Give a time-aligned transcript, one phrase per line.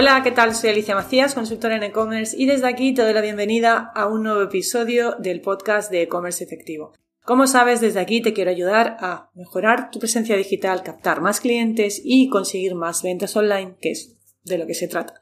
[0.00, 0.54] Hola, ¿qué tal?
[0.54, 4.22] Soy Alicia Macías, consultora en e-commerce y desde aquí te doy la bienvenida a un
[4.22, 6.94] nuevo episodio del podcast de e-commerce efectivo.
[7.22, 12.00] Como sabes, desde aquí te quiero ayudar a mejorar tu presencia digital, captar más clientes
[12.02, 15.20] y conseguir más ventas online, que es de lo que se trata.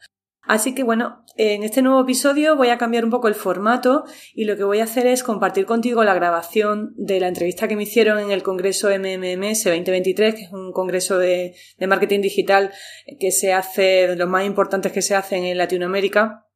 [0.49, 4.45] Así que bueno, en este nuevo episodio voy a cambiar un poco el formato y
[4.45, 7.83] lo que voy a hacer es compartir contigo la grabación de la entrevista que me
[7.83, 11.55] hicieron en el Congreso MMMS 2023, que es un congreso de,
[11.87, 12.73] marketing digital
[13.21, 16.47] que se hace, de los más importantes que se hacen en Latinoamérica,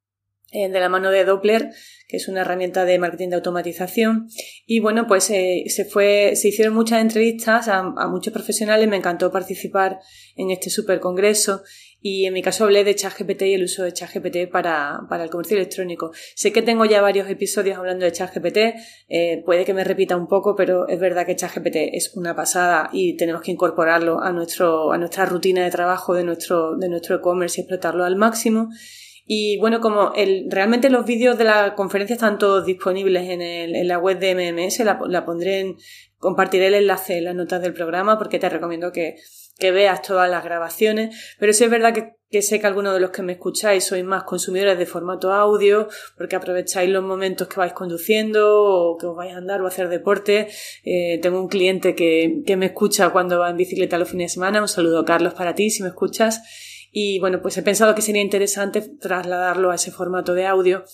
[0.53, 1.71] eh, de la mano de Doppler,
[2.09, 4.29] que es una herramienta de marketing de automatización.
[4.67, 8.97] Y bueno, pues eh, se fue, se hicieron muchas entrevistas a, a, muchos profesionales, me
[8.97, 10.01] encantó participar
[10.35, 11.63] en este super congreso
[12.03, 15.31] y en mi caso hablé de ChatGPT y el uso de ChatGPT para, para el
[15.31, 16.11] comercio electrónico.
[16.35, 18.59] Sé que tengo ya varios episodios hablando de ChatGPT,
[19.09, 22.91] eh, puede que me repita un poco, pero es verdad que ChatGPT es una pasada
[22.93, 27.17] y tenemos que incorporarlo a, nuestro, a nuestra rutina de trabajo de nuestro, de nuestro
[27.17, 28.69] e-commerce y explotarlo al máximo.
[29.25, 33.87] Y bueno, como el, realmente los vídeos de la conferencia están todos disponibles en, el,
[33.87, 35.77] la web de MMS, la, la pondré en,
[36.19, 39.17] compartiré el enlace en las notas del programa porque te recomiendo que,
[39.59, 43.11] que veas todas las grabaciones, pero sí es verdad que, sé que algunos de los
[43.11, 47.75] que me escucháis sois más consumidores de formato audio, porque aprovecháis los momentos que vais
[47.75, 50.49] conduciendo o que os vais a andar o a hacer deporte.
[50.83, 54.35] Eh, tengo un cliente que, que me escucha cuando va en bicicleta los fines de
[54.35, 54.63] semana.
[54.63, 56.41] Un saludo, Carlos, para ti, si me escuchas.
[56.91, 60.85] Y bueno, pues he pensado que sería interesante trasladarlo a ese formato de audio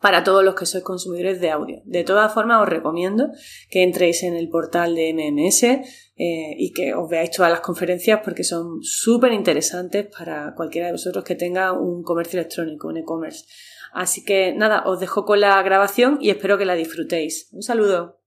[0.00, 1.82] para todos los que sois consumidores de audio.
[1.84, 3.28] De todas formas, os recomiendo
[3.68, 8.20] que entréis en el portal de MMS eh, y que os veáis todas las conferencias
[8.24, 13.44] porque son súper interesantes para cualquiera de vosotros que tenga un comercio electrónico, un e-commerce.
[13.92, 17.50] Así que nada, os dejo con la grabación y espero que la disfrutéis.
[17.52, 18.20] Un saludo.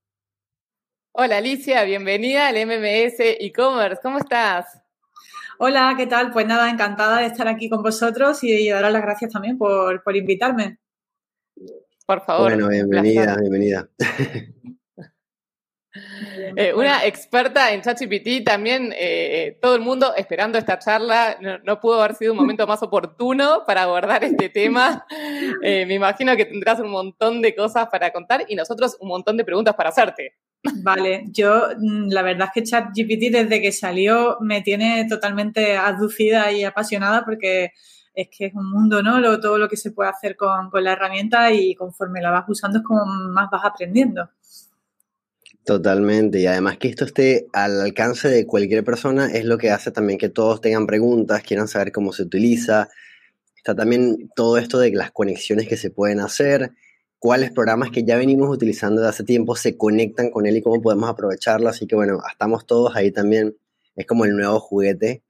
[1.12, 4.00] Hola Alicia, bienvenida al MMS e-commerce.
[4.02, 4.66] ¿Cómo estás?
[5.58, 6.32] Hola, ¿qué tal?
[6.32, 10.16] Pues nada, encantada de estar aquí con vosotros y daros las gracias también por, por
[10.16, 10.80] invitarme.
[12.06, 12.52] Por favor.
[12.52, 13.90] Bueno, bienvenida, bienvenida.
[16.56, 21.38] Eh, una experta en ChatGPT, también eh, todo el mundo esperando esta charla.
[21.64, 25.06] No, pudo haber sido un momento más oportuno para abordar este tema.
[25.62, 29.38] Eh, me imagino que tendrás un montón de cosas para contar y nosotros un montón
[29.38, 30.36] de preguntas para hacerte.
[30.82, 36.52] Vale, yo mm, la verdad es que ChatGPT desde que salió me tiene totalmente aducida
[36.52, 37.72] y apasionada porque
[38.14, 39.40] es que es un mundo, ¿no?
[39.40, 42.80] todo lo que se puede hacer con, con la herramienta y conforme la vas usando
[42.80, 44.30] es como más vas aprendiendo.
[45.66, 49.92] Totalmente, y además que esto esté al alcance de cualquier persona es lo que hace
[49.92, 52.90] también que todos tengan preguntas, quieran saber cómo se utiliza.
[53.56, 56.74] Está también todo esto de las conexiones que se pueden hacer,
[57.18, 60.82] cuáles programas que ya venimos utilizando de hace tiempo se conectan con él y cómo
[60.82, 61.70] podemos aprovecharlo.
[61.70, 63.56] Así que bueno, estamos todos ahí también.
[63.96, 65.24] Es como el nuevo juguete.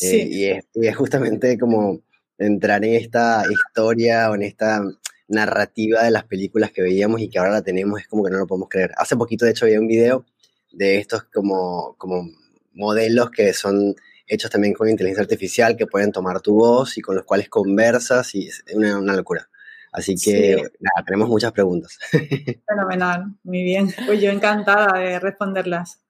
[0.00, 2.00] Eh, y, es, y, es, justamente como
[2.38, 4.82] entrar en esta historia o en esta
[5.28, 8.38] narrativa de las películas que veíamos y que ahora la tenemos, es como que no
[8.38, 8.92] lo podemos creer.
[8.96, 10.24] Hace poquito, de hecho, había un video
[10.72, 12.28] de estos como, como
[12.74, 13.94] modelos que son
[14.26, 18.34] hechos también con inteligencia artificial, que pueden tomar tu voz y con los cuales conversas
[18.34, 19.48] y es una, una locura.
[19.92, 21.98] Así que, nada, tenemos muchas preguntas.
[22.68, 23.88] Fenomenal, muy bien.
[24.04, 26.00] Pues yo encantada de responderlas.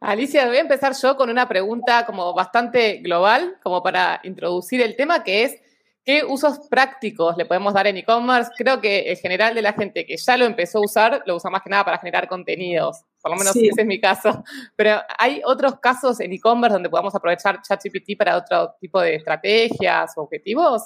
[0.00, 4.96] Alicia, voy a empezar yo con una pregunta como bastante global, como para introducir el
[4.96, 5.60] tema, que es,
[6.02, 8.50] ¿qué usos prácticos le podemos dar en e-commerce?
[8.56, 11.50] Creo que el general de la gente que ya lo empezó a usar, lo usa
[11.50, 13.02] más que nada para generar contenidos.
[13.20, 14.42] Por lo menos ese es mi caso.
[14.74, 20.16] Pero ¿hay otros casos en e-commerce donde podamos aprovechar ChatGPT para otro tipo de estrategias
[20.16, 20.82] o objetivos?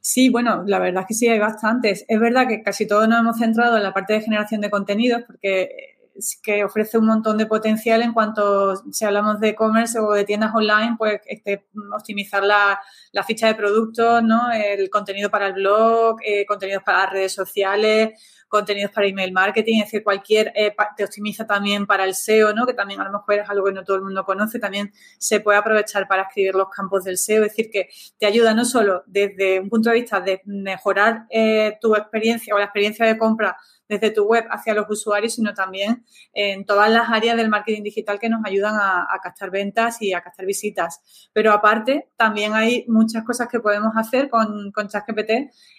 [0.00, 2.04] Sí, bueno, la verdad es que sí hay bastantes.
[2.08, 5.22] Es verdad que casi todos nos hemos centrado en la parte de generación de contenidos
[5.28, 5.92] porque
[6.42, 10.54] que ofrece un montón de potencial en cuanto, si hablamos de e-commerce o de tiendas
[10.54, 12.80] online, pues este, optimizar la,
[13.12, 14.50] la, ficha de productos, ¿no?
[14.52, 18.10] el contenido para el blog, eh, contenidos para las redes sociales,
[18.52, 22.66] contenidos para email marketing, es decir, cualquier, eh, te optimiza también para el SEO, ¿no?
[22.66, 25.40] Que también a lo mejor es algo que no todo el mundo conoce, también se
[25.40, 29.04] puede aprovechar para escribir los campos del SEO, es decir, que te ayuda no solo
[29.06, 33.56] desde un punto de vista de mejorar eh, tu experiencia o la experiencia de compra
[33.92, 38.18] desde tu web hacia los usuarios, sino también en todas las áreas del marketing digital
[38.18, 41.28] que nos ayudan a, captar ventas y a captar visitas.
[41.32, 45.30] Pero aparte, también hay muchas cosas que podemos hacer con, con ChatGPT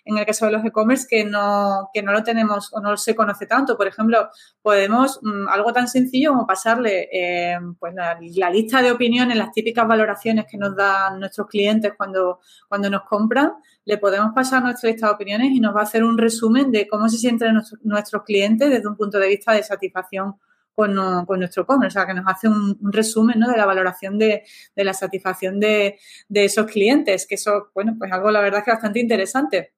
[0.06, 3.16] en el caso de los e-commerce que no, que no lo tenemos o no se
[3.16, 3.76] conoce tanto.
[3.76, 4.30] Por ejemplo,
[4.62, 9.88] podemos, mm, algo tan sencillo como pasarle eh, pues la, lista de opiniones, las típicas
[9.88, 12.40] valoraciones que nos dan nuestros clientes cuando,
[12.70, 13.54] cuando nos compran,
[13.86, 16.88] le podemos pasar nuestra lista de opiniones y nos va a hacer un resumen de
[16.88, 20.36] cómo se sienten nuestros clientes desde un punto de vista de satisfacción
[20.76, 20.96] con,
[21.40, 23.50] nuestro commerce, o sea, que nos hace un, resumen ¿no?
[23.50, 24.44] de la valoración de,
[24.76, 25.98] la satisfacción de,
[26.34, 29.74] esos clientes, que eso, bueno, pues algo la verdad es que bastante interesante.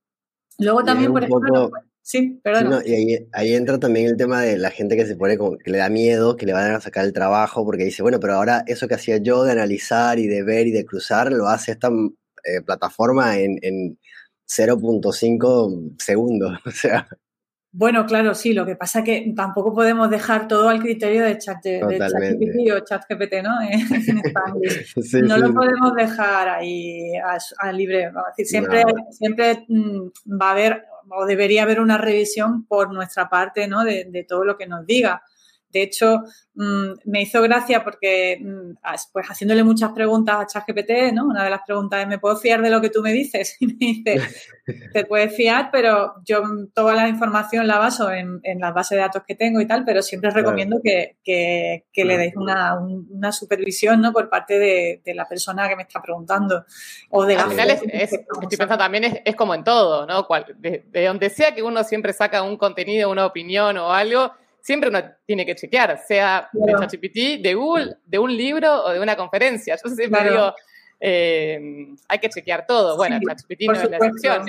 [0.57, 1.69] Luego también, por ejemplo,
[2.01, 2.81] sí, perdón.
[2.85, 5.79] y ahí, entra también el tema de la gente que se pone como que le
[5.79, 8.87] da miedo, que le van a sacar el trabajo, porque dice, bueno, pero ahora eso
[8.87, 11.89] que hacía yo de analizar y de ver y de cruzar, lo hace esta
[12.45, 13.97] eh, plataforma en, en
[14.47, 16.59] 0.5 segundos.
[16.65, 17.07] O sea.
[17.77, 21.37] Bueno, claro, sí, lo que pasa es que tampoco podemos dejar todo al criterio de
[21.37, 23.51] ChatGPT o ChatGPT, ¿no?
[25.27, 28.11] no lo podemos dejar ahí a, libre.
[28.29, 30.07] decir, siempre, siempre mm,
[30.41, 33.83] va a haber o debería haber una revisión por nuestra parte, ¿no?
[33.83, 35.21] De, de todo lo que nos diga.
[35.75, 36.23] De hecho,
[36.53, 38.77] mm, me hizo gracia porque, mm,
[39.11, 41.25] pues haciéndole muchas preguntas a ChatGPT, ¿no?
[41.25, 43.57] Una de las preguntas es, ¿me puedo fiar de lo que tú me dices?
[43.65, 44.21] Y me dice,
[44.93, 46.43] te puedes fiar, pero yo
[46.73, 49.83] toda la información la baso en, en las bases de datos que tengo y tal,
[49.83, 54.13] pero siempre recomiendo que, le deis una, supervisión, ¿no?
[54.13, 56.63] Por parte de, la persona que me está preguntando.
[57.09, 60.25] O de Al final es, estoy pensando también es, como en todo, ¿no?
[60.57, 64.31] de, de donde sea que uno siempre saca un contenido, una opinión o algo,
[64.65, 68.99] siempre uno tiene que chequear, sea de ChatGPT, de Google, de un libro o de
[68.99, 69.75] una conferencia.
[69.75, 70.55] Yo siempre digo,
[70.99, 72.97] eh, hay que chequear todo.
[72.97, 74.45] Bueno, ChatGPT no es la excepción.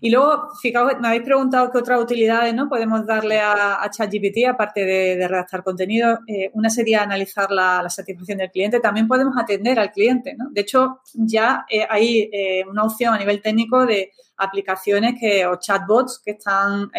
[0.00, 2.68] Y luego, fijaos, me habéis preguntado qué otras utilidades ¿no?
[2.68, 6.18] podemos darle a, ChatGPT, aparte de, redactar contenido.
[6.26, 8.80] Eh, una sería analizar la, satisfacción del cliente.
[8.80, 10.34] También podemos atender al cliente.
[10.34, 10.50] ¿no?
[10.50, 12.28] De hecho, ya eh, hay
[12.68, 16.90] una opción a nivel técnico de aplicaciones que, o chatbots que están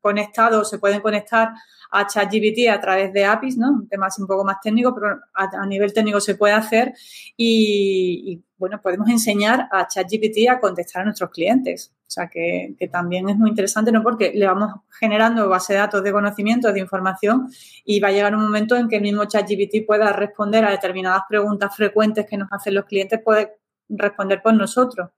[0.00, 1.50] conectados, se pueden conectar
[1.96, 3.70] a ChatGPT a través de APIs, ¿no?
[3.70, 6.92] Un tema así un poco más técnico, pero a, nivel técnico se puede hacer
[7.36, 11.92] y, bueno, podemos enseñar a ChatGPT a contestar a nuestros clientes.
[12.02, 14.02] O sea, que, también es muy interesante, ¿no?
[14.02, 17.48] Porque le vamos generando base de datos de conocimiento, de información
[17.84, 21.22] y va a llegar un momento en que el mismo ChatGPT pueda responder a determinadas
[21.28, 23.56] preguntas frecuentes que nos hacen los clientes, puede
[23.88, 25.10] responder por nosotros.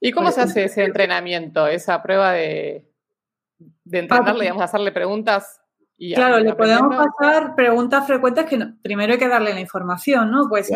[0.00, 2.86] ¿Y cómo se hace ese entrenamiento, esa prueba de,
[3.84, 5.61] de entrenarle, digamos, hacerle preguntas
[6.14, 10.48] claro, le podemos pasar preguntas frecuentes que primero hay que darle la información, ¿no?
[10.48, 10.70] Pues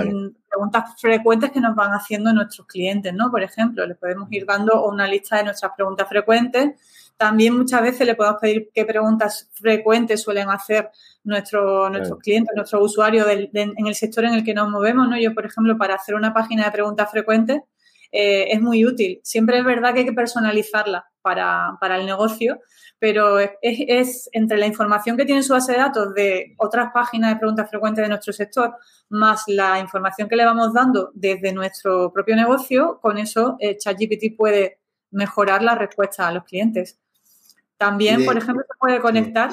[0.48, 3.30] preguntas frecuentes que nos van haciendo nuestros clientes, ¿no?
[3.30, 6.72] Por ejemplo, le podemos ir dando una lista de nuestras preguntas frecuentes.
[7.16, 10.90] También muchas veces le podemos pedir qué preguntas frecuentes suelen hacer
[11.24, 15.18] nuestro, nuestros clientes, nuestros usuarios en el sector en el que nos movemos, ¿no?
[15.18, 17.62] Yo, por ejemplo, para hacer una página de preguntas frecuentes,
[18.16, 19.20] eh, es muy útil.
[19.22, 22.60] Siempre es verdad que hay que personalizarla para, para el negocio,
[22.98, 27.38] pero es, entre la información que tiene su base de datos de otras páginas de
[27.38, 28.74] preguntas frecuentes de nuestro sector,
[29.10, 34.36] más la información que le vamos dando desde nuestro propio negocio, con eso eh, ChatGPT
[34.36, 34.80] puede
[35.10, 36.98] mejorar la respuesta a los clientes.
[37.78, 39.50] También, por ejemplo, se puede conectar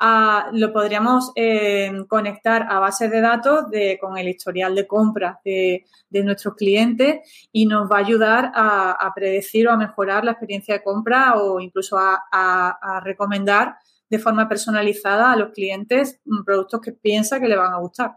[0.00, 5.38] a, lo podríamos eh, conectar a bases de datos de, con el historial de compras
[5.44, 10.74] de, nuestros clientes y nos va a ayudar a, predecir o a mejorar la experiencia
[10.74, 13.74] de compra o incluso a, recomendar
[14.08, 18.12] de forma personalizada a los clientes productos que piensa que le van a gustar.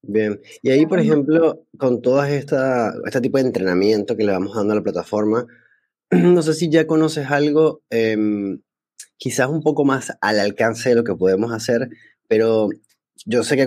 [0.00, 4.54] Bien, y ahí, por ejemplo, con todo esta, este tipo de entrenamiento que le vamos
[4.54, 5.44] dando a la plataforma,
[6.10, 8.60] no sé si ya conoces algo em,
[9.18, 11.90] quizás un poco más al alcance de lo que podemos hacer,
[12.26, 12.70] pero
[13.26, 13.66] yo sé que,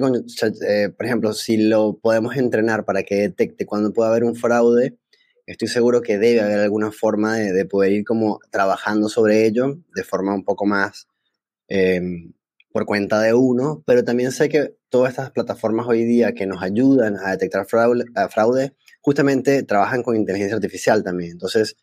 [0.68, 4.98] eh, por ejemplo, si lo podemos entrenar para que detecte cuando pueda haber un fraude,
[5.46, 10.04] estoy seguro que debe haber alguna forma de, poder ir como trabajando sobre ello de
[10.04, 11.08] forma un poco más
[11.68, 12.34] em,
[12.72, 16.62] por cuenta de uno, pero también sé que todas estas plataformas hoy día que nos
[16.64, 21.32] ayudan a detectar fraude, fraude justamente trabajan con inteligencia artificial también.
[21.32, 21.76] Entonces,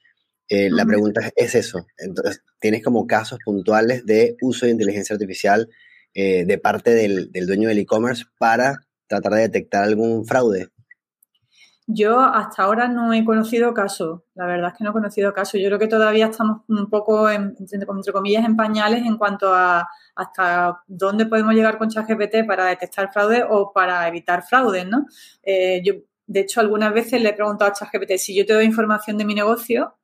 [0.48, 1.86] eh, la pregunta es, eso.
[1.98, 5.68] Entonces, ¿tienes como casos puntuales de uso de inteligencia artificial
[6.14, 10.68] eh, de parte del, dueño del e-commerce para tratar de detectar algún fraude?
[11.86, 15.56] Yo hasta ahora no he conocido caso, la verdad es que no he conocido caso.
[15.56, 20.82] Yo creo que todavía estamos un poco, entre, comillas, en pañales en cuanto a hasta
[20.86, 25.06] dónde podemos llegar con ChatGPT para detectar fraude o para evitar fraude, ¿no?
[25.42, 25.94] Eh, yo,
[26.26, 29.24] de hecho, algunas veces le he preguntado a ChatGPT si yo te doy información de
[29.24, 29.98] mi negocio,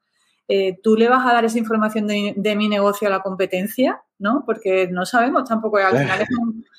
[0.47, 4.03] eh, ¿tú le vas a dar esa información de, mi negocio a la competencia?
[4.19, 4.45] ¿No?
[4.47, 5.79] Porque no sabemos tampoco.
[5.79, 6.21] Al final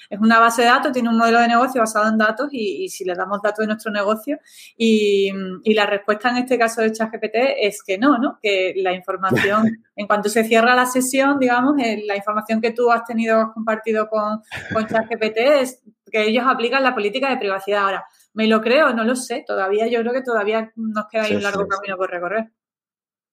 [0.09, 3.03] es, una base de datos, tiene un modelo de negocio basado en datos y, si
[3.03, 4.39] le damos datos de nuestro negocio
[4.77, 5.31] y,
[5.73, 8.39] la respuesta en este caso de ChatGPT es que no, ¿no?
[8.41, 12.91] Que la información, en cuanto se cierra la sesión, digamos, eh, la información que tú
[12.91, 14.41] has tenido, compartido con,
[14.71, 17.83] con ChatGPT es que ellos aplican la política de privacidad.
[17.83, 18.93] Ahora, ¿me lo creo?
[18.93, 19.43] No lo sé.
[19.45, 22.51] Todavía, yo creo que todavía nos queda ahí un largo camino por recorrer.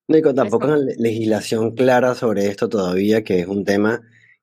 [0.09, 4.02] No, tampoco hay legislación clara sobre esto todavía, que es un tema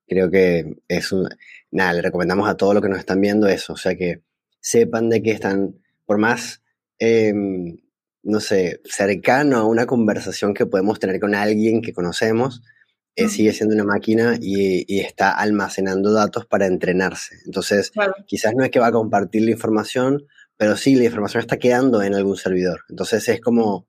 [0.10, 1.30] Creo que es un...
[1.72, 4.24] Nada, le recomendamos a todos los que nos están viendo eso, o sea que
[4.60, 5.76] sepan de que están,
[6.06, 6.64] por más,
[6.98, 7.78] em,
[8.24, 12.64] no sé, cercano a una conversación que podemos tener con alguien que conocemos,
[13.16, 17.36] eh, sigue siendo una máquina y, está almacenando datos para entrenarse.
[17.46, 17.92] Entonces,
[18.26, 20.26] quizás no es que va a compartir la información,
[20.58, 22.82] pero sí, la información está quedando en algún servidor.
[22.90, 23.88] Entonces es como,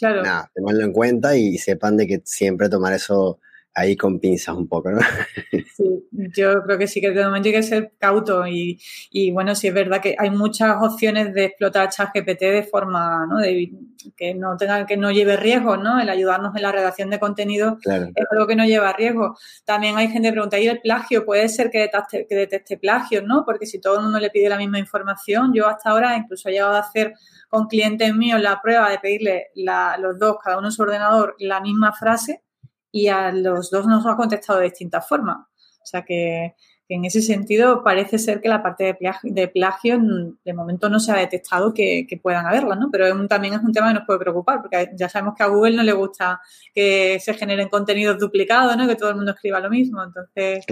[0.00, 0.22] claro.
[0.22, 3.38] nada, tenerlo en cuenta y sepan de que siempre tomar eso
[3.74, 4.98] ahí con pinzas un poco, ¿no?
[5.76, 6.04] Sí,
[6.36, 8.78] yo creo que sí que de momento hay que ser cauto y,
[9.10, 13.38] y bueno, sí es verdad que hay muchas opciones de explotar ChatGPT de forma, ¿no?
[13.38, 13.72] De,
[14.16, 16.00] que no tenga, que no lleve riesgo, ¿no?
[16.00, 19.36] El ayudarnos en la redacción de contenido es algo que no lleva riesgo.
[19.64, 21.24] También hay gente que pregunta, ¿y el plagio?
[21.24, 23.44] Puede ser que detecte, que detecte plagio, ¿no?
[23.44, 26.52] Porque si todo el mundo le pide la misma información, yo hasta ahora incluso he
[26.52, 27.14] llegado a hacer
[27.48, 31.36] con clientes míos la prueba de pedirle la, los dos, cada uno en su ordenador,
[31.38, 32.42] la misma frase
[32.92, 35.38] y a los dos nos ha contestado de distintas formas.
[35.82, 36.54] O sea que,
[36.90, 40.00] en ese sentido parece ser que la parte de plagio, de, plagio
[40.44, 42.88] de momento no se ha detectado que, puedan haberla, ¿no?
[42.90, 45.76] Pero también es un tema que nos puede preocupar, porque ya sabemos que a Google
[45.76, 46.40] no le gusta
[46.74, 48.88] que se generen contenidos duplicados, ¿no?
[48.88, 50.02] Que todo el mundo escriba lo mismo.
[50.02, 50.64] Entonces,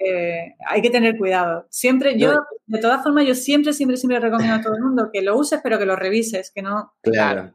[0.00, 1.66] eh, hay que tener cuidado.
[1.70, 2.34] Siempre, yo,
[2.66, 5.60] de todas formas, yo siempre, siempre, siempre recomiendo a todo el mundo que lo uses,
[5.62, 6.92] pero que lo revises, que no.
[7.00, 7.54] Claro.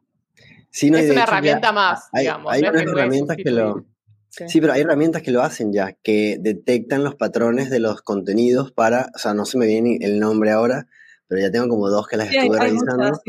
[0.72, 2.51] es una herramienta más, digamos.
[2.51, 3.86] Hay unas herramientas que lo,
[4.30, 4.62] Sí.
[4.62, 9.10] pero hay herramientas que lo hacen ya, que detectan los patrones de los contenidos para,
[9.16, 10.88] o sea, no se me viene el nombre ahora,
[11.28, 13.20] pero ya tengo como dos que las estuve revisando.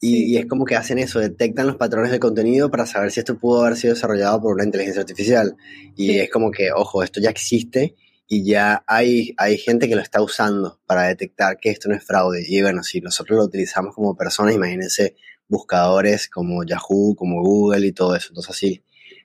[0.00, 3.38] y, es como que hacen eso, detectan los patrones del contenido para saber si esto
[3.38, 5.56] pudo haber sido desarrollado por una inteligencia artificial.
[5.96, 7.94] Y es como que, ojo, esto ya existe
[8.26, 12.04] y ya hay, hay gente que lo está usando para detectar que esto no es
[12.04, 12.44] fraude.
[12.46, 15.16] Y bueno, si nosotros lo utilizamos como personas, imagínense
[15.48, 18.28] buscadores como Yahoo, como Google y todo eso.
[18.30, 18.82] Entonces, así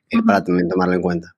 [0.09, 1.35] es para también tomarlo en cuenta.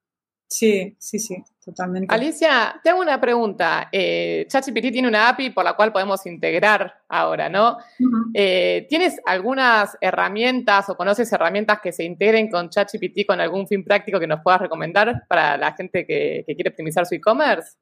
[0.48, 2.14] Sí, sí, sí, totalmente.
[2.14, 3.88] Alicia, te hago una pregunta.
[3.90, 7.78] Eh, ChatGPT tiene una API por la cual podemos integrar ahora, ¿no?
[8.34, 13.82] Eh, ¿Tienes algunas herramientas o conoces herramientas que se integren con ChatGPT con algún fin
[13.86, 17.78] práctico que nos puedas recomendar para la gente que quiere optimizar su e-commerce?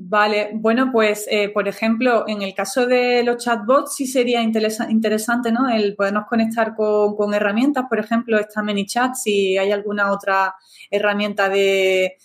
[0.00, 5.50] Vale, bueno, pues eh, por ejemplo, en el caso de los chatbots sí sería interesante,
[5.50, 5.68] ¿no?
[5.68, 10.54] El podernos conectar con, herramientas, por ejemplo, está ManyChat, si hay alguna otra
[10.88, 12.16] herramienta de,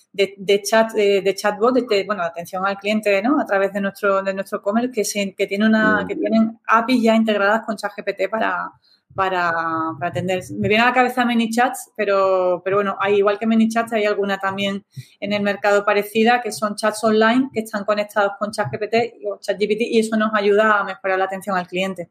[0.63, 3.41] chat, de, chatbot, de, bueno, atención al cliente, ¿no?
[3.41, 7.15] A través de nuestro, de nuestro commerce que, que tiene una, que tienen APIs ya
[7.15, 8.71] integradas con ChatGPT para,
[9.15, 9.51] para,
[9.99, 10.43] para, atender.
[10.57, 14.37] Me viene a la cabeza ManyChats, pero, pero bueno, hay, igual que ManyChats, hay alguna
[14.39, 14.85] también
[15.19, 19.81] en el mercado parecida que son chats online que están conectados con ChatGPT o ChatGPT
[19.81, 22.09] y eso nos ayuda a mejorar la atención al cliente.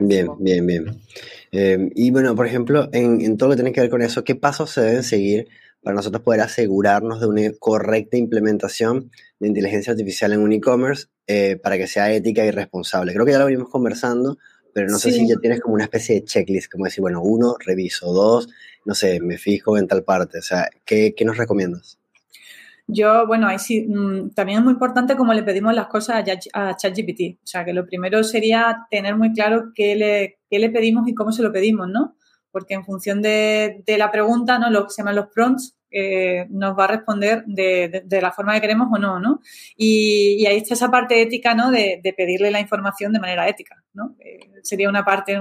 [0.00, 1.00] Bien, bien, bien.
[1.50, 4.22] Eh, y bueno, por ejemplo, en, en, todo lo que tiene que ver con eso,
[4.22, 5.48] ¿qué pasos se deben seguir
[5.82, 11.56] para nosotros poder asegurarnos de una correcta implementación de inteligencia artificial en un e-commerce eh,
[11.56, 13.12] para que sea ética y responsable?
[13.12, 14.38] Creo que ya lo venimos conversando,
[14.72, 17.56] pero no sé si ya tienes como una especie de checklist, como decir, bueno, uno,
[17.58, 18.48] reviso, dos,
[18.84, 21.98] no sé, me fijo en tal parte, o sea, ¿qué, qué nos recomiendas?
[22.86, 26.76] Yo, bueno, ahí sí, mm, también es muy importante cómo le pedimos las cosas a
[26.76, 27.38] ChatGPT.
[27.42, 31.14] O sea, que lo primero sería tener muy claro qué le, qué le pedimos y
[31.14, 32.16] cómo se lo pedimos, ¿no?
[32.50, 34.68] Porque en función de, de la pregunta, ¿no?
[34.68, 38.60] Lo que se llaman los prompts, eh, nos va a responder de, la forma que
[38.60, 39.40] queremos o no, ¿no?
[39.76, 41.70] Y, ahí está esa parte ética, ¿no?
[41.70, 44.16] De, pedirle la información de manera ética, ¿no?
[44.20, 45.40] Eh, sería una parte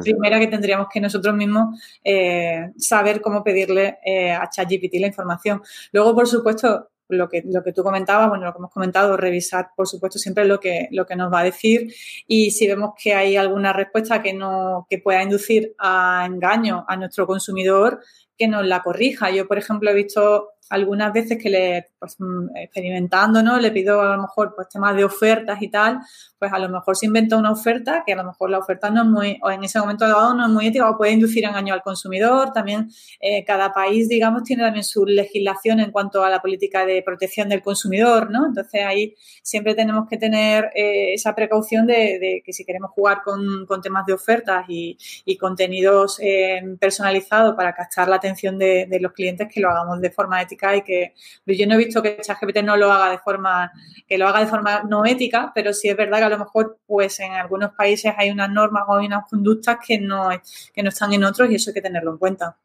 [0.00, 3.98] primera que tendríamos que nosotros mismos eh, saber cómo pedirle
[4.36, 5.62] a ChatGPT la información.
[5.92, 9.70] Luego, por supuesto, lo que, lo que tú comentabas, bueno, lo que hemos comentado, revisar,
[9.76, 11.92] por supuesto, siempre lo que, lo que nos va a decir
[12.26, 16.96] y si vemos que hay alguna respuesta que no, que pueda inducir a engaño a
[16.96, 18.00] nuestro consumidor,
[18.40, 19.30] que nos la corrija.
[19.30, 23.58] Yo, por ejemplo, he visto algunas veces que le, pues, mm, experimentando, ¿no?
[23.58, 25.98] Le pido a lo mejor, pues, temas de ofertas y tal,
[26.38, 29.02] pues a lo mejor se inventa una oferta que a lo mejor la oferta no
[29.02, 31.74] es muy, o en ese momento dado no es muy ética o puede inducir engaño
[31.74, 32.52] al consumidor.
[32.52, 32.88] También
[33.20, 37.48] eh, cada país, digamos, tiene también su legislación en cuanto a la política de protección
[37.48, 38.46] del consumidor, ¿no?
[38.46, 43.66] Entonces ahí siempre tenemos que tener eh, esa precaución de, que si queremos jugar con,
[43.82, 44.96] temas de ofertas y,
[45.38, 50.40] contenidos eh, personalizados para captar la atención de los clientes, que lo hagamos de forma
[50.42, 51.14] ética y que
[51.46, 53.72] yo no he visto que ChatGPT no lo haga de forma,
[54.06, 56.78] que lo haga de forma no ética, pero sí es verdad que a lo mejor
[56.86, 60.28] pues en algunos países hay unas normas o hay unas conductas que no,
[60.72, 62.56] que no están en otros y eso hay que tenerlo en cuenta.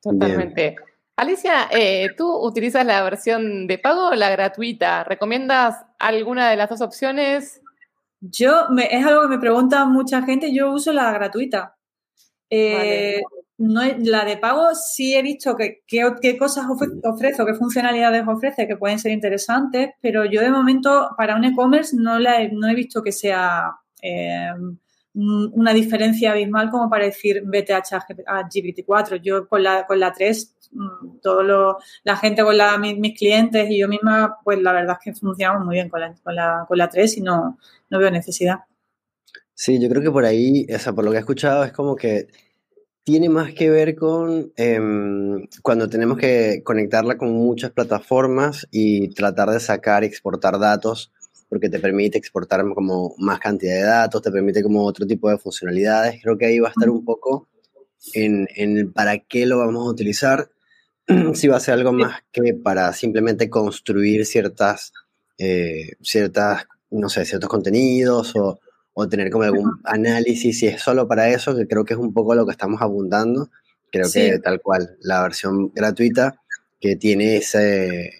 [0.00, 0.76] Totalmente.
[1.16, 5.04] Alicia, eh, ¿tú utilizas la versión de pago o la gratuita?
[5.04, 7.60] ¿Recomiendas alguna de las dos opciones?
[8.20, 11.76] Yo, es algo que me pregunta mucha gente, yo uso la gratuita.
[12.48, 13.20] Eh,
[13.62, 16.66] no la de pago sí he visto que, qué cosas
[17.04, 21.44] ofrece o qué funcionalidades ofrece que pueden ser interesantes, pero yo de momento para un
[21.44, 23.70] e-commerce no, no he visto que sea
[24.02, 24.50] eh,
[25.14, 29.20] una diferencia abismal como para decir vete a, GPT-4.
[29.22, 33.70] Yo con la, con la 3, mm, todo lo, la gente con la, mis, clientes
[33.70, 36.64] y yo misma, pues la verdad es que funcionamos muy bien con la, con la,
[36.66, 37.58] con la 3 y no,
[37.90, 38.60] no veo necesidad.
[39.54, 41.94] Sí, yo creo que por ahí, o sea, por lo que he escuchado, es como
[41.94, 42.26] que
[43.04, 49.50] tiene más que ver con em, cuando tenemos que conectarla con muchas plataformas y tratar
[49.50, 51.12] de sacar y exportar datos,
[51.48, 55.38] porque te permite exportar como más cantidad de datos, te permite como otro tipo de
[55.38, 56.20] funcionalidades.
[56.22, 57.48] Creo que ahí va a estar un poco
[58.14, 60.50] en, en para qué lo vamos a utilizar,
[61.34, 64.92] si va a ser algo más que para simplemente construir ciertas,
[65.38, 68.60] eh, ciertas, no sé, ciertos contenidos o
[68.94, 72.12] o tener como algún análisis, si es solo para eso, que creo que es un
[72.12, 73.50] poco lo que estamos abundando,
[73.90, 76.36] creo que tal cual, la versión gratuita
[76.80, 78.12] que tiene ese,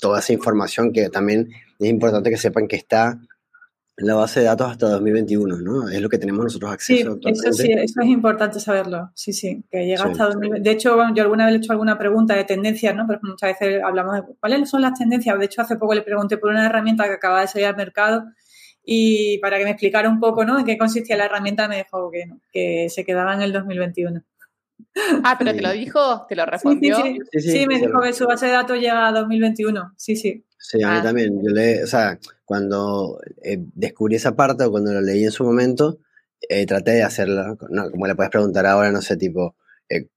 [0.00, 3.20] toda esa información que también es importante que sepan que está
[3.98, 5.88] en la base de datos hasta 2021, ¿no?
[5.88, 9.64] Es lo que tenemos nosotros acceso sí, Eso sí, eso es importante saberlo, sí, sí,
[9.70, 10.62] que llega hasta 2021.
[10.62, 13.06] De hecho, yo alguna vez he hecho alguna pregunta de tendencias, ¿no?
[13.06, 15.38] Pero muchas veces hablamos de cuáles son las tendencias.
[15.38, 18.24] De hecho, hace poco le pregunté por una herramienta que acaba de salir al mercado
[18.88, 20.58] y para que me explicara un poco ¿no?
[20.58, 24.22] en qué consistía la herramienta, me dijo que, que se quedaba en el 2021.
[25.24, 26.96] Ah, pero te lo dijo, te lo respondió.
[26.96, 29.94] Sí, sí, sí, me dijo que su base de datos llega a 2021.
[29.96, 30.44] Sí, sí.
[30.58, 31.02] Sí, a mí ah.
[31.02, 31.42] también.
[31.42, 35.44] Yo le, o sea, cuando eh, descubrí esa parte o cuando lo leí en su
[35.44, 35.98] momento,
[36.48, 39.56] eh, traté de hacerlo, no, como le puedes preguntar ahora, no sé, tipo,
[39.88, 40.08] eh,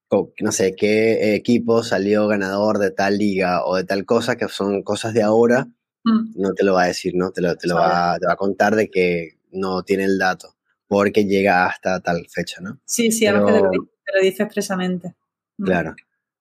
[0.42, 4.84] no sé, qué equipo salió ganador de tal liga o de tal cosa, que son
[4.84, 5.68] cosas de ahora,
[6.10, 6.34] Mm.
[6.36, 7.32] no te lo va a decir, ¿no?
[7.32, 10.56] Te lo, te lo va, te va, a contar de que no tiene el dato
[10.88, 12.80] porque llega hasta tal fecha, ¿no?
[12.84, 15.16] Sí, sí, a veces te, lo, dice expresamente.
[15.58, 15.66] Mm.
[15.66, 15.96] Claro.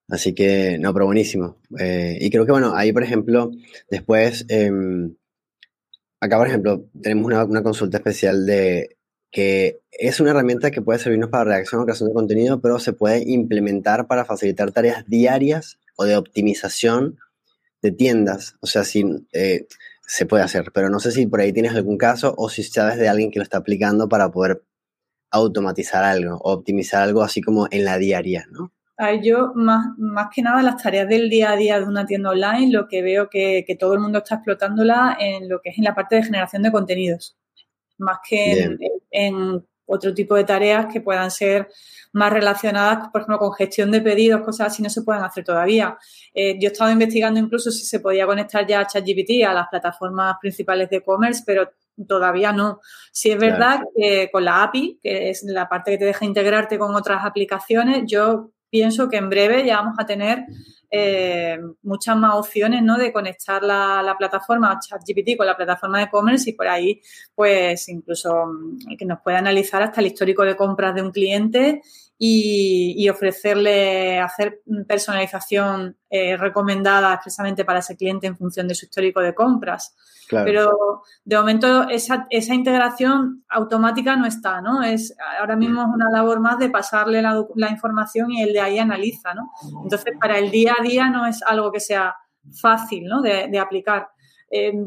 [0.08, 1.58] Así que, no, pero buenísimo.
[1.78, 3.50] Eh, y creo que, bueno, ahí, por ejemplo,
[3.90, 5.14] después, em,
[6.18, 8.96] acá, por ejemplo, tenemos una, una, consulta especial de
[9.30, 12.94] que es una herramienta que puede servirnos para redacción o creación de contenido, pero se
[12.94, 17.18] puede implementar para facilitar tareas diarias o de optimización
[17.82, 19.66] de tiendas, o sea, si eh,
[20.02, 22.96] se puede hacer, pero no sé si por ahí tienes algún caso o si sabes
[22.96, 24.62] de alguien que lo está aplicando para poder
[25.30, 28.72] automatizar algo o optimizar algo así como en la diaria, ¿no?
[29.22, 32.72] yo, más, más que nada, las tareas del día a día de una tienda online,
[32.72, 35.84] lo que veo que, que todo el mundo está explotándola en lo que es en
[35.84, 37.36] la parte de generación de contenidos,
[37.98, 38.76] más que
[39.10, 41.68] en otro tipo de tareas que puedan ser
[42.12, 45.98] más relacionadas, por ejemplo, con gestión de pedidos, cosas así no se pueden hacer todavía.
[46.32, 49.68] Eh, yo he estado investigando incluso si se podía conectar ya a ChatGPT a las
[49.68, 51.70] plataformas principales de e-commerce, pero
[52.06, 52.80] todavía no.
[53.12, 56.78] Si es verdad que con la API, que es la parte que te deja integrarte
[56.78, 60.44] con otras aplicaciones, yo pienso que en breve ya vamos a tener
[60.90, 62.96] eh, muchas más opciones ¿no?
[62.96, 67.00] de conectar la, la plataforma ChatGPT con la plataforma de e-commerce y por ahí,
[67.34, 71.82] pues incluso mm, que nos pueda analizar hasta el histórico de compras de un cliente
[72.20, 79.20] y, ofrecerle hacer personalización eh, recomendada expresamente para ese cliente en función de su histórico
[79.20, 79.94] de compras.
[80.28, 84.82] Pero de momento esa, esa, integración automática no está, ¿no?
[84.82, 88.60] Es ahora mismo es una labor más de pasarle la, la, información y el de
[88.60, 89.50] ahí analiza, ¿no?
[89.84, 92.14] Entonces, para el día a día no es algo que sea
[92.60, 93.22] fácil, ¿no?
[93.22, 94.08] De, de aplicar.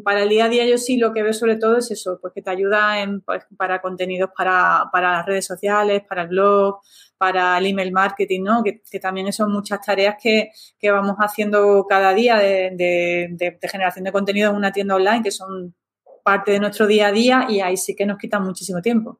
[0.03, 2.33] Para el día a día yo sí lo que veo sobre todo es eso, pues
[2.33, 6.79] que te ayuda pues, para contenidos para, las redes sociales, para el blog,
[7.17, 8.63] para el email marketing, ¿no?
[8.63, 14.49] Que, también son muchas tareas que, que, vamos haciendo cada día de, generación de contenido
[14.49, 15.75] en una tienda online, que son
[16.23, 19.19] parte de nuestro día a día y ahí sí que nos quitan muchísimo tiempo.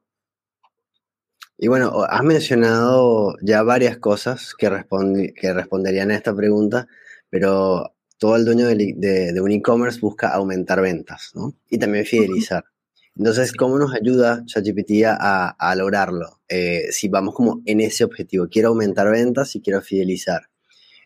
[1.56, 4.68] Y bueno, has mencionado ya varias cosas que,
[5.36, 6.88] que responderían a esta pregunta,
[7.30, 11.56] pero todo el dueño de, un e-commerce busca aumentar ventas, ¿no?
[11.68, 12.62] Y también fidelizar.
[13.16, 16.40] Entonces, ¿cómo nos ayuda ChatGPT a, a lograrlo?
[16.48, 20.42] Eh, si vamos como en ese objetivo, quiero aumentar ventas y quiero fidelizar.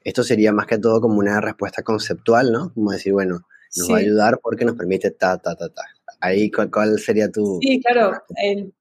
[0.04, 2.74] Esto sería más que todo como una respuesta conceptual, ¿no?
[2.74, 5.84] Como decir, bueno, nos va a ayudar porque nos permite ta, ta, ta, ta.
[6.20, 7.58] Ahí, ¿cuál, sería tu...?
[7.60, 8.22] Sí, claro,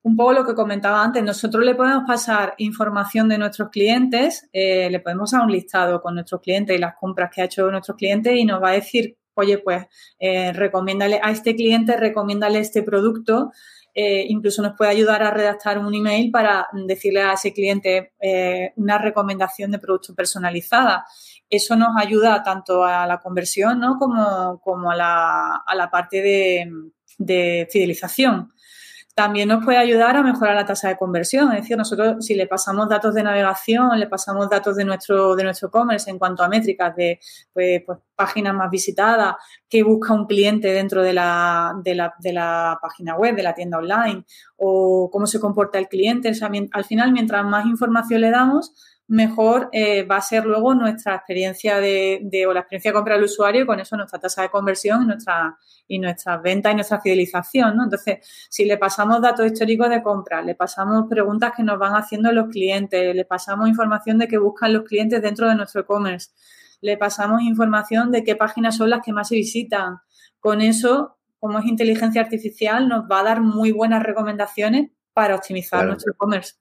[0.04, 4.90] un poco lo que comentaba antes, nosotros le podemos pasar información de nuestros clientes, eh,
[4.90, 7.98] le podemos dar un listado con nuestros clientes y las compras que ha hecho nuestros
[7.98, 9.86] clientes y nos va a decir, oye, pues,
[10.20, 13.52] eh, recomiéndale a este cliente, recomiéndale este producto,
[13.98, 18.74] eh, incluso nos puede ayudar a redactar un email para decirle a ese cliente eh,
[18.76, 21.06] una recomendación de producto personalizada.
[21.50, 26.70] Eso nos ayuda tanto a la conversión como, como a, la, a la parte de,
[27.18, 28.52] de fidelización.
[29.16, 31.54] también nos puede ayudar a mejorar la tasa de conversión.
[31.54, 35.46] Es decir, nosotros si le pasamos datos de navegación, le pasamos datos de nuestro, de
[35.46, 37.20] nuestro e-commerce en cuanto a métricas de
[37.54, 39.36] pues, pues, páginas más visitadas,
[39.70, 43.54] qué busca un cliente dentro de la, de, la, de la página web, de la
[43.54, 44.26] tienda online,
[44.58, 46.32] o cómo se comporta el cliente.
[46.72, 48.74] al final, mientras más información le damos,
[49.08, 53.16] mejor eh, va a ser luego nuestra experiencia de, de, o la experiencia de compra
[53.16, 56.76] del usuario y con eso nuestra tasa de conversión y nuestra y nuestras ventas y
[56.76, 57.84] nuestra fidelización, ¿no?
[57.84, 62.32] Entonces, si le pasamos datos históricos de compra, le pasamos preguntas que nos van haciendo
[62.32, 66.32] los clientes, le pasamos información de qué buscan los clientes dentro de nuestro e-commerce,
[66.82, 70.00] le pasamos información de qué páginas son las que más se visitan.
[70.40, 75.86] Con eso, como es inteligencia artificial, nos va a dar muy buenas recomendaciones para optimizar
[75.86, 76.56] nuestro e-commerce.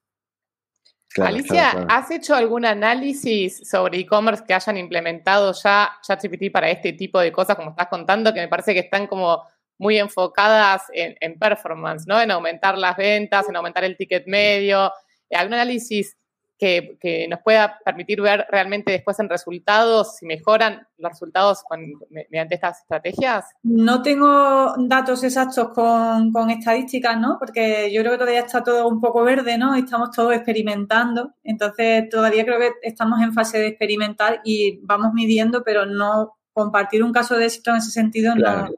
[1.23, 7.21] Alicia, ¿has hecho algún análisis sobre e-commerce que hayan implementado ya ChatGPT para este tipo
[7.21, 9.43] de cosas, como estás contando, que me parece que están como
[9.79, 12.21] muy enfocadas en, en performance, ¿no?
[12.21, 14.93] En aumentar las ventas, en aumentar el ticket medio.
[15.31, 16.17] ¿Algún análisis
[16.59, 21.65] que, nos pueda permitir ver realmente después en resultados si mejoran los resultados
[22.11, 23.47] mediante estas estrategias?
[23.63, 27.37] No tengo datos exactos con, con, estadísticas, ¿no?
[27.39, 29.75] Porque yo creo que todavía está todo un poco verde, ¿no?
[29.75, 31.35] Estamos todos experimentando.
[31.43, 37.03] Entonces, todavía creo que estamos en fase de experimentar y vamos midiendo, pero no compartir
[37.03, 38.69] un caso de éxito en ese sentido no,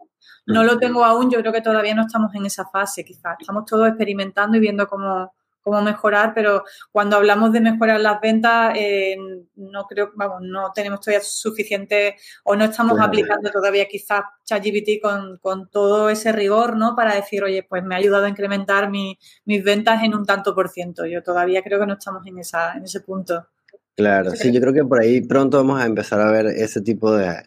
[0.46, 1.30] no lo tengo aún.
[1.30, 3.36] Yo creo que todavía no estamos en esa fase, quizás.
[3.38, 5.32] Estamos todos experimentando y viendo cómo
[5.66, 9.16] cómo mejorar, pero cuando hablamos de mejorar las ventas, eh,
[9.56, 15.38] no creo, vamos, no tenemos todavía suficiente o no estamos aplicando todavía quizás ChatGPT con,
[15.38, 16.94] con todo ese rigor, ¿no?
[16.94, 20.68] Para decir, oye, pues me ha ayudado a incrementar mis ventas en un tanto por
[20.68, 21.04] ciento.
[21.04, 23.48] Yo todavía creo que no estamos en, esa, en ese punto.
[23.96, 27.12] Claro, sí, yo creo que por ahí pronto vamos a empezar a ver ese tipo
[27.12, 27.42] de,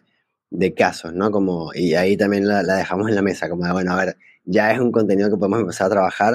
[0.50, 1.30] de casos, ¿no?
[1.30, 4.16] Como, y ahí también la, la, dejamos en la mesa, como de, bueno, a ver,
[4.44, 6.34] ya es un contenido que podemos empezar a trabajar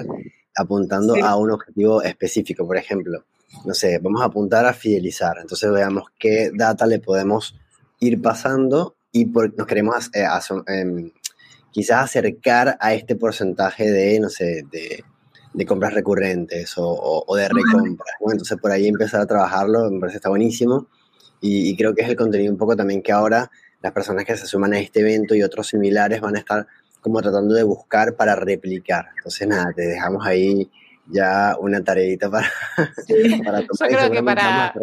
[0.56, 2.66] apuntando a un objetivo específico.
[2.66, 3.26] Por ejemplo,
[3.66, 5.38] no sé, vamos a apuntar a fidelizar.
[5.40, 7.56] Entonces veamos qué data le podemos
[8.00, 10.26] ir pasando y nos queremos eh,
[10.68, 11.12] em,
[11.72, 15.04] quizás acercar a este porcentaje de, no sé, de,
[15.66, 18.16] compras recurrentes o, de recompras.
[18.20, 20.88] Entonces por ahí empezar a trabajarlo, me parece que está buenísimo.
[21.40, 23.50] Y, y creo que es el contenido un poco también que ahora
[23.82, 26.68] las personas que se suman a este evento y otros similares van a estar
[27.06, 29.10] como tratando de buscar para replicar.
[29.18, 30.68] Entonces, nada, te dejamos ahí
[31.06, 32.50] ya una tareita para,
[33.46, 34.74] para Yo creo que para,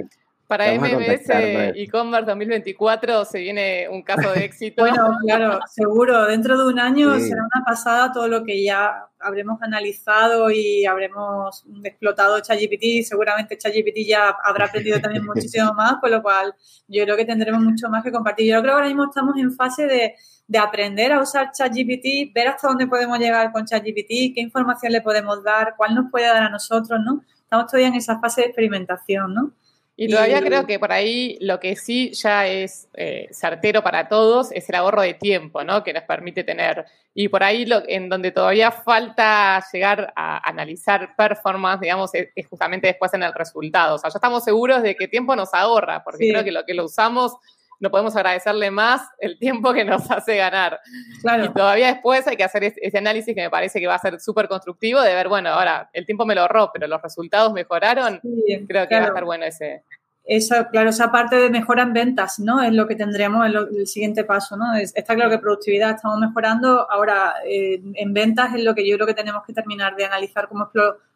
[0.53, 1.31] para MMS
[1.77, 4.83] e-commerce 2024 se viene un caso de éxito.
[4.83, 6.27] bueno, claro, seguro.
[6.27, 11.65] Dentro de un año será una pasada todo lo que ya habremos analizado y habremos
[11.85, 13.03] explotado ChatGPT.
[13.03, 16.55] Seguramente ChatGPT ya habrá aprendido también muchísimo más, con lo cual
[16.87, 18.53] yo creo que tendremos mucho más que compartir.
[18.53, 22.49] Yo creo que ahora mismo estamos en fase de de aprender a usar ChatGPT, ver
[22.49, 26.43] hasta dónde podemos llegar con ChatGPT, qué información le podemos dar, cuál nos puede dar
[26.43, 27.23] a nosotros, ¿no?
[27.43, 29.53] Estamos todavía en esa fase de experimentación, ¿no?
[29.95, 34.51] Y todavía creo que por ahí lo que sí ya es eh, certero para todos
[34.53, 35.85] es el ahorro de tiempo, ¿no?
[35.85, 36.87] Que nos permite tener.
[37.15, 42.87] Y por ahí lo, en donde todavía falta llegar a analizar performance, digamos, es, justamente
[42.87, 43.97] después en el resultado.
[43.97, 46.75] O sea, ya estamos seguros de que tiempo nos ahorra, porque creo que lo que
[46.75, 47.37] lo usamos
[47.83, 50.81] no podemos agradecerle más el tiempo que nos hace ganar.
[51.21, 51.47] Claro.
[51.47, 54.21] Y todavía después hay que hacer ese análisis que me parece que va a ser
[54.21, 58.21] súper constructivo de ver, bueno, ahora el tiempo me lo ahorró, pero los resultados mejoraron.
[58.68, 59.83] Creo que va a estar bueno ese.
[60.25, 62.62] Esa, claro, esa parte de mejora en ventas, ¿no?
[62.62, 64.77] Es lo que tendríamos en el siguiente paso, ¿no?
[64.77, 66.88] está claro que productividad estamos mejorando.
[66.88, 70.47] Ahora, eh, en ventas es lo que yo creo que tenemos que terminar de analizar
[70.47, 70.71] cómo,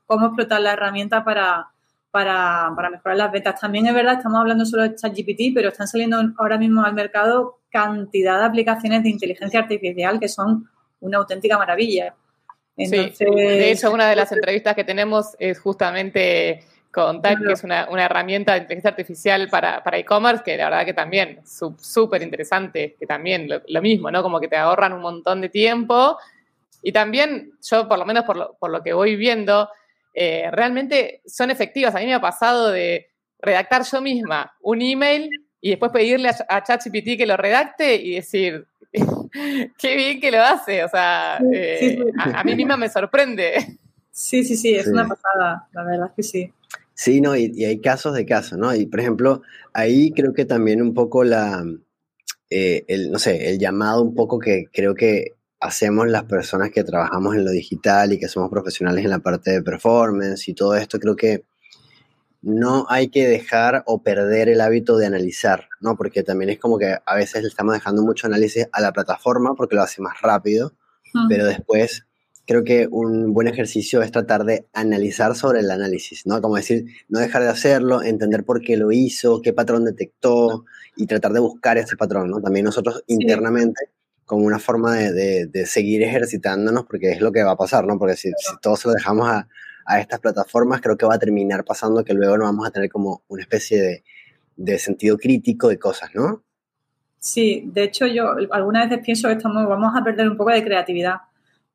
[0.06, 1.70] cómo explotar la herramienta para,
[2.16, 3.60] para, mejorar las ventas.
[3.60, 7.58] También es verdad, estamos hablando solo de ChatGPT, pero están saliendo ahora mismo al mercado
[7.68, 10.66] cantidad de aplicaciones de inteligencia artificial que son
[11.00, 12.14] una auténtica maravilla.
[12.74, 17.86] de hecho, una de las entrevistas que tenemos es justamente con TAC, que es una,
[17.98, 23.46] herramienta de inteligencia artificial para e-commerce, que la verdad que también súper interesante, que también
[23.68, 24.22] lo, mismo, ¿no?
[24.22, 26.16] Como que te ahorran un montón de tiempo.
[26.82, 29.68] Y también yo, por lo menos por por lo que voy viendo,
[30.18, 31.94] eh, realmente son efectivas.
[31.94, 35.28] A mí me ha pasado de redactar yo misma un email
[35.60, 38.66] y después pedirle a, ChatGPT que lo redacte y decir,
[39.78, 40.82] qué bien que lo hace.
[40.84, 43.78] O sea, eh, A, mí misma me sorprende.
[44.10, 46.50] Sí, sí, sí, es una pasada, la verdad que sí.
[46.94, 48.74] Sí, no, y, hay casos de casos, ¿no?
[48.74, 49.42] Y por ejemplo,
[49.74, 51.62] ahí creo que también un poco la,
[52.48, 56.84] eh, el, no sé, el llamado un poco que creo que hacemos las personas que
[56.84, 60.76] trabajamos en lo digital y que somos profesionales en la parte de performance y todo
[60.76, 61.44] esto, creo que
[62.42, 65.96] no hay que dejar o perder el hábito de analizar, ¿no?
[65.96, 69.54] Porque también es como que a veces le estamos dejando mucho análisis a la plataforma
[69.54, 70.72] porque lo hace más rápido,
[71.28, 72.06] pero después
[72.46, 76.40] creo que un buen ejercicio es tratar de analizar sobre el análisis, ¿no?
[76.40, 80.64] Como decir, no dejar de hacerlo, entender por qué lo hizo, qué patrón detectó
[80.94, 82.40] y tratar de buscar ese patrón, ¿no?
[82.40, 83.90] También nosotros internamente
[84.26, 87.98] como una forma de, de, seguir ejercitándonos, porque es lo que va a pasar, ¿no?
[87.98, 89.48] Porque si, si todos lo dejamos a,
[89.86, 92.90] a, estas plataformas, creo que va a terminar pasando que luego no vamos a tener
[92.90, 94.04] como una especie de,
[94.56, 96.42] de sentido crítico de cosas, ¿no?
[97.18, 100.62] Sí, de hecho yo algunas veces pienso que estamos, vamos a perder un poco de
[100.62, 101.16] creatividad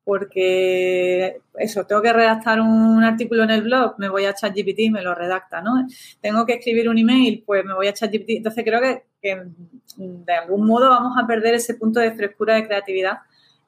[0.04, 4.90] porque eso, tengo que redactar un artículo en el blog, me voy a ChatGPT y
[4.90, 5.86] me lo redacta, ¿no?
[6.20, 8.30] Tengo que escribir un email, pues me voy a ChatGPT.
[8.30, 13.18] Entonces creo que, de algún modo vamos a perder ese punto de frescura de creatividad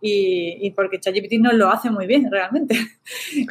[0.00, 2.76] y, y porque ChatGPT nos lo hace muy bien realmente.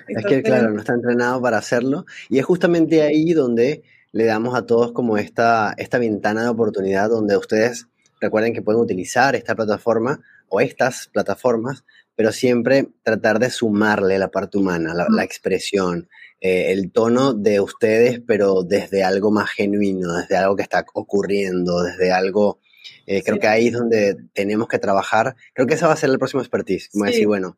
[0.08, 4.56] es que claro, no está entrenado para hacerlo y es justamente ahí donde le damos
[4.56, 7.88] a todos como esta, esta ventana de oportunidad donde ustedes
[8.20, 11.84] recuerden que pueden utilizar esta plataforma o estas plataformas
[12.16, 16.08] pero siempre tratar de sumarle la parte humana, la, expresión,
[16.44, 21.82] eh, el tono de ustedes, pero desde algo más genuino, desde algo que está ocurriendo,
[21.84, 22.60] desde algo...
[23.06, 25.38] Eh, creo que ahí es donde tenemos que trabajar.
[25.54, 26.90] Creo que ese va a ser el próximo expertise.
[26.90, 27.58] Como decir, bueno,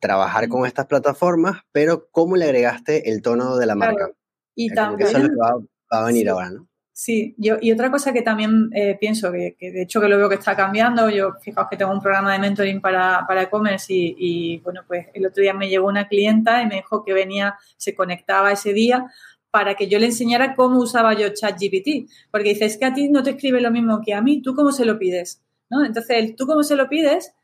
[0.00, 4.10] trabajar con estas plataformas, pero ¿cómo le agregaste el tono de la marca?
[4.56, 5.08] Y también...
[5.08, 5.54] Eso es lo que va,
[5.92, 6.68] va a venir ahora, ¿no?
[6.98, 10.30] Sí, yo, y otra cosa que también eh, pienso, que, de hecho que lo veo
[10.30, 14.16] que está cambiando, yo fijaos que tengo un programa de mentoring para, para e-commerce y,
[14.18, 17.54] y, bueno, pues el otro día me llegó una clienta y me dijo que venía,
[17.76, 19.04] se conectaba ese día
[19.50, 23.10] para que yo le enseñara cómo usaba yo ChatGPT, porque dices es que a ti
[23.10, 25.42] no te escribe lo mismo que a mí, ¿tú cómo se lo pides?
[25.68, 25.84] ¿No?
[25.84, 27.34] Entonces, tú cómo se lo pides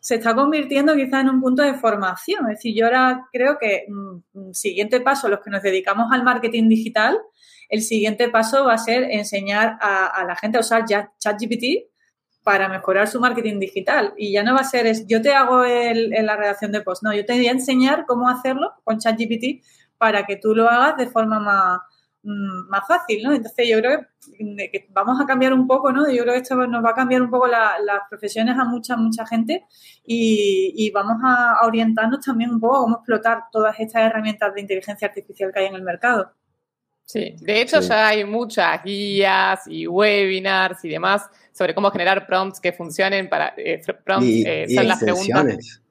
[0.00, 2.50] se está convirtiendo quizás en un punto de formación.
[2.50, 6.68] Es decir, yo ahora creo que mm, siguiente paso, los que nos dedicamos al marketing
[6.68, 7.18] digital,
[7.68, 11.90] el siguiente paso va a ser enseñar a, la gente a usar ChatGPT
[12.42, 14.14] para mejorar su marketing digital.
[14.16, 17.02] Y ya no va a ser, es, yo te hago el, la redacción de post,
[17.02, 19.62] no, yo te voy a enseñar cómo hacerlo con ChatGPT
[19.98, 21.80] para que tú lo hagas de forma más,
[22.22, 23.32] más fácil, ¿no?
[23.32, 24.06] Entonces yo creo
[24.72, 26.10] que, vamos a cambiar un poco, ¿no?
[26.10, 29.26] Yo creo que esto nos va a cambiar un poco las profesiones a mucha, mucha
[29.26, 29.64] gente
[30.04, 35.08] y, vamos a, orientarnos también un poco a cómo explotar todas estas herramientas de inteligencia
[35.08, 36.32] artificial que hay en el mercado.
[37.04, 42.60] Sí, de hecho ya hay muchas guías y webinars y demás sobre cómo generar prompts
[42.60, 45.82] que funcionen para eh, prompts eh, son las preguntas.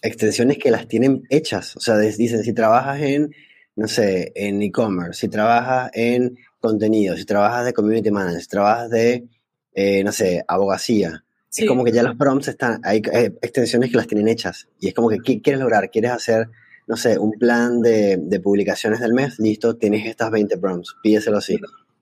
[0.00, 3.30] Extensiones que las tienen hechas, o sea, dicen si trabajas en,
[3.76, 8.90] no sé, en e-commerce, si trabajas en contenido, si trabajas de community manager, si trabajas
[8.90, 9.28] de,
[9.74, 11.22] eh, no sé, abogacía.
[11.54, 13.00] Es como que ya los prompts están, hay
[13.40, 15.90] extensiones que las tienen hechas y es como que ¿qué quieres lograr?
[15.90, 16.48] ¿Quieres hacer
[16.86, 21.58] no sé, un plan de, publicaciones del mes, listo, tienes estas 20 prompts, pídeselo así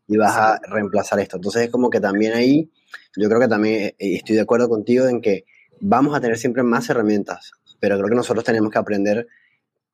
[0.07, 1.37] y vas a reemplazar esto.
[1.37, 2.71] Entonces es como que también ahí,
[3.17, 5.45] yo creo que también eh, estoy de acuerdo contigo en que
[5.81, 9.27] vamos a tener siempre más herramientas, pero creo que nosotros tenemos que aprender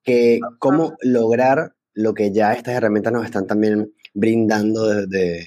[0.03, 5.47] que cómo lograr lo que ya estas herramientas nos están también brindando de,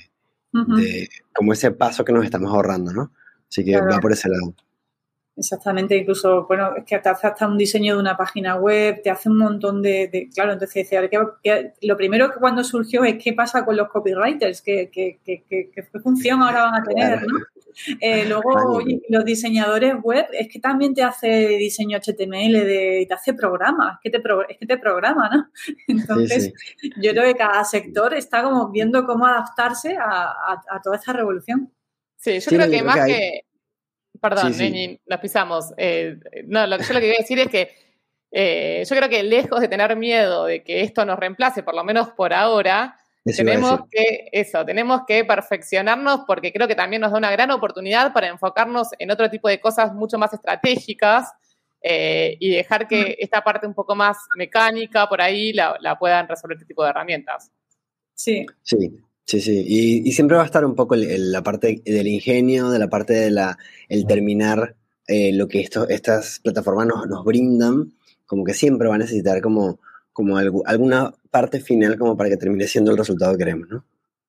[1.33, 3.11] como ese paso que nos estamos ahorrando, ¿no?
[3.49, 4.53] Así que va por ese lado.
[5.35, 9.09] Exactamente, incluso, bueno, es que te hace hasta un diseño de una página web, te
[9.09, 11.09] hace un montón de, claro, entonces decía,
[11.81, 15.83] lo primero que cuando surgió es qué pasa con los copywriters, qué, qué, qué, qué
[15.99, 17.39] función ahora van a tener, ¿no?
[17.99, 23.33] Eh, luego, los diseñadores web, es que también te hace diseño HTML, de, te hace
[23.33, 25.49] programas, es que te, es que te programa, ¿no?
[25.88, 26.53] Entonces,
[26.97, 30.33] yo creo que cada sector está como viendo cómo adaptarse a,
[30.69, 31.71] a, toda esta revolución.
[32.17, 33.45] Sí, yo creo que más que
[34.23, 34.53] Perdón,
[35.05, 35.73] nos pisamos.
[35.75, 37.75] Eh, no, lo que yo lo que a decir es que
[38.31, 41.83] eh, yo creo que lejos de tener miedo de que esto nos reemplace, por lo
[41.83, 47.17] menos por ahora, tenemos que, eso, tenemos que perfeccionarnos porque creo que también nos da
[47.17, 51.31] una gran oportunidad para enfocarnos en otro tipo de cosas mucho más estratégicas
[51.81, 56.27] eh, y dejar que esta parte un poco más mecánica por ahí la, la puedan
[56.27, 57.51] resolver este tipo de herramientas.
[58.13, 58.45] Sí.
[58.62, 58.91] Sí,
[59.25, 59.63] Sí, sí,
[60.05, 63.31] y, siempre va a estar un poco la parte del ingenio, de la parte de
[63.31, 63.57] la,
[63.88, 64.75] el terminar
[65.07, 67.93] eh, lo que esto, estas plataformas nos, nos, brindan,
[68.25, 69.79] como que siempre va a necesitar como,
[70.13, 73.84] como alguna parte final como para que termine siendo el resultado que queremos, ¿no?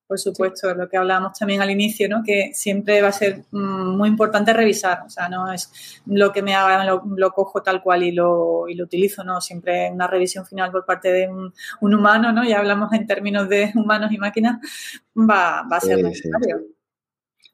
[0.07, 2.21] por supuesto, lo que hablábamos también al inicio, ¿no?
[2.23, 6.43] que siempre va a ser mm, muy importante revisar, o sea, no es lo que
[6.43, 10.45] me haga, lo, cojo tal cual y lo, y lo utilizo, no, siempre una revisión
[10.45, 11.53] final por parte de un,
[11.93, 12.43] humano, ¿no?
[12.43, 14.59] ya hablamos en términos de humanos y máquinas,
[15.17, 16.61] va, a ser necesario.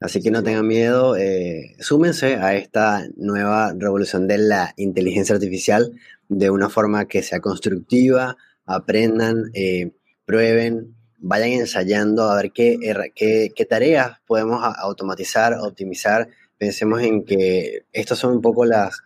[0.02, 5.92] Así que no tengan miedo, eh, súmense a esta nueva revolución de la inteligencia artificial
[6.32, 9.92] de una forma que sea constructiva, aprendan, eh,
[10.26, 12.78] prueben, vayan ensayando a ver qué,
[13.14, 16.30] qué, tareas podemos automatizar, optimizar.
[16.58, 19.02] Pensemos en que estas son un poco las,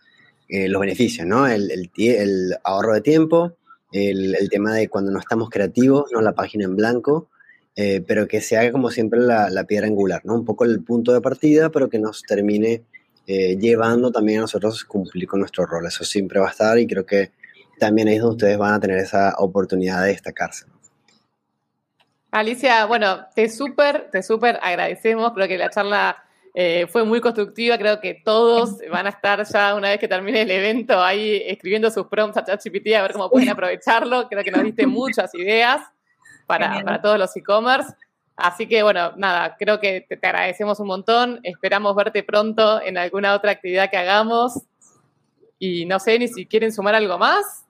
[0.48, 1.48] eh, los beneficios, ¿no?
[1.48, 3.56] El, el, ahorro de tiempo,
[3.90, 6.20] el, tema de cuando no estamos creativos, ¿no?
[6.20, 7.28] La página en blanco,
[7.74, 10.36] eh, pero que se haga como siempre la, la, piedra angular, ¿no?
[10.36, 12.84] Un poco el punto de partida, pero que nos termine
[13.26, 15.86] eh, llevando también a nosotros cumplir con nuestro rol.
[15.86, 17.32] Eso siempre va a estar y creo que
[17.78, 20.66] también ahí es donde ustedes van a tener esa oportunidad de destacarse.
[22.30, 25.32] Alicia, bueno, te súper, te súper agradecemos.
[25.32, 26.22] Creo que la charla
[26.54, 27.78] eh, fue muy constructiva.
[27.78, 31.90] Creo que todos van a estar ya una vez que termine el evento ahí escribiendo
[31.90, 34.28] sus prompts a ChatGPT a ver cómo pueden aprovecharlo.
[34.28, 35.82] Creo que nos diste muchas ideas
[36.46, 37.92] para, para todos los e-commerce.
[38.36, 41.40] Así que bueno, nada, creo que te, agradecemos un montón.
[41.42, 44.60] Esperamos verte pronto en alguna otra actividad que hagamos.
[45.58, 47.64] Y no sé ni si quieren sumar algo más.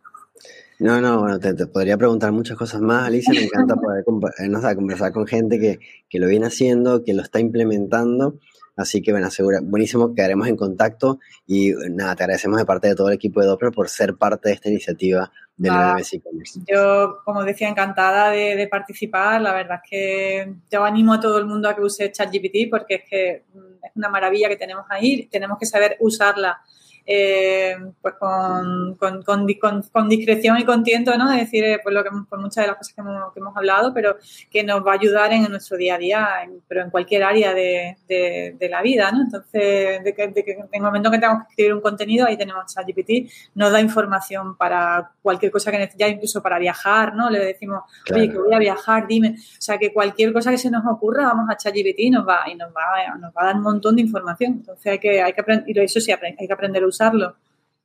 [0.78, 3.32] No, no, bueno, te, podría preguntar muchas cosas más, Alicia.
[3.32, 7.38] Me encanta poder eh, conversar con gente que, que, lo viene haciendo, que lo está
[7.38, 8.38] implementando.
[8.76, 11.20] Así que, bueno, segura, buenísimo, quedaremos en contacto.
[11.46, 14.48] Y nada, te agradecemos de parte de todo el equipo de Doppler por ser parte
[14.48, 19.40] de esta iniciativa yo, como decía, encantada de, participar.
[19.40, 22.94] La verdad es que yo animo a todo el mundo a que use ChatGPT porque
[22.96, 25.26] es que mm, es una maravilla que tenemos ahí.
[25.26, 26.60] Tenemos que saber usarla
[27.08, 31.32] eh, pues con, con, con, discreción y con tiento, ¿no?
[31.32, 33.56] Es decir, eh, pues lo que, por muchas de las cosas que hemos, que hemos,
[33.56, 34.16] hablado, pero
[34.50, 36.28] que nos va a ayudar en, nuestro día a día,
[36.66, 39.22] pero en cualquier área de, de, la vida, ¿no?
[39.22, 42.36] Entonces, de que, de que, en el momento que tenemos que escribir un contenido, ahí
[42.36, 47.30] tenemos ChatGPT, nos da información para cualquier cosa que necesite, incluso para viajar, ¿no?
[47.30, 49.36] Le decimos, oye, que voy a viajar, dime.
[49.38, 52.42] O sea, que cualquier cosa que se nos ocurra, vamos a ChatGPT y nos va,
[52.50, 54.54] y nos va, nos va a dar un montón de información.
[54.54, 57.36] Entonces, hay que, hay que aprender, y eso sí, hay que aprender a usar usarlo.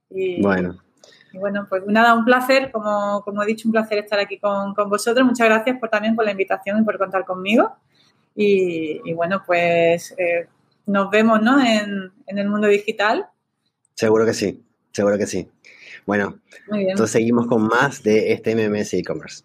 [0.09, 0.77] Y, bueno.
[1.33, 4.73] Y bueno, pues nada, un placer, como, como he dicho, un placer estar aquí con,
[4.73, 5.25] con, vosotros.
[5.25, 7.75] Muchas gracias por también por la invitación y por contar conmigo.
[8.35, 10.47] Y, y bueno, pues eh,
[10.85, 11.59] nos vemos ¿no?
[11.61, 13.27] en, en, el mundo digital.
[13.95, 15.49] Seguro que sí, seguro que sí.
[16.05, 16.39] Bueno,
[16.71, 19.43] entonces seguimos con más de este MMS e-commerce.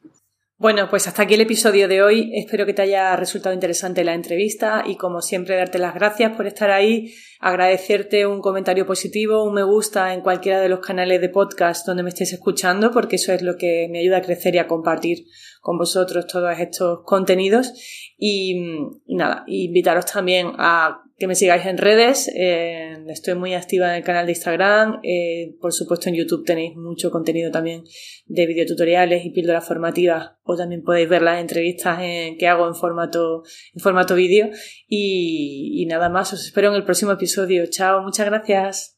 [0.58, 2.30] Bueno, pues hasta aquí el episodio de hoy.
[2.32, 6.46] Espero que te haya resultado interesante la entrevista y como siempre darte las gracias por
[6.46, 11.28] estar ahí, agradecerte un comentario positivo, un me gusta en cualquiera de los canales de
[11.28, 14.58] podcast donde me estés escuchando porque eso es lo que me ayuda a crecer y
[14.58, 15.26] a compartir
[15.60, 17.74] con vosotros todos estos contenidos
[18.16, 18.56] y,
[19.04, 22.28] y nada, invitaros también a que me sigáis en redes.
[22.34, 25.00] Eh, estoy muy activa en el canal de Instagram.
[25.02, 27.84] Eh, por supuesto, en YouTube tenéis mucho contenido también
[28.26, 30.32] de videotutoriales y píldoras formativas.
[30.42, 31.98] O también podéis ver las entrevistas
[32.38, 33.42] que hago en formato,
[33.74, 34.50] en formato vídeo.
[34.88, 37.64] Y, y nada más, os espero en el próximo episodio.
[37.66, 38.95] Chao, muchas gracias.